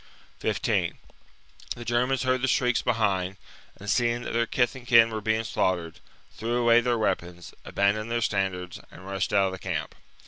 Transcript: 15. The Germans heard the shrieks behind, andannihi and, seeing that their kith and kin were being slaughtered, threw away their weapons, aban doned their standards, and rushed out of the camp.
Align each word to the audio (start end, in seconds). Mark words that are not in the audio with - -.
15. 0.39 0.97
The 1.75 1.85
Germans 1.85 2.23
heard 2.23 2.41
the 2.41 2.47
shrieks 2.47 2.81
behind, 2.81 3.35
andannihi 3.35 3.75
and, 3.81 3.89
seeing 3.91 4.21
that 4.23 4.31
their 4.33 4.47
kith 4.47 4.73
and 4.75 4.87
kin 4.87 5.11
were 5.11 5.21
being 5.21 5.43
slaughtered, 5.43 5.99
threw 6.31 6.55
away 6.55 6.81
their 6.81 6.97
weapons, 6.97 7.53
aban 7.67 7.93
doned 7.93 8.09
their 8.09 8.19
standards, 8.21 8.79
and 8.89 9.05
rushed 9.05 9.31
out 9.31 9.45
of 9.45 9.51
the 9.51 9.59
camp. 9.59 9.93